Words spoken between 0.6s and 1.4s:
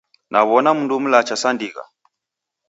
mundu mlacha